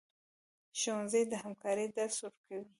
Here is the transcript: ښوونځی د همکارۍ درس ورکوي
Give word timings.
ښوونځی 0.79 1.21
د 1.31 1.33
همکارۍ 1.43 1.87
درس 1.97 2.17
ورکوي 2.25 2.61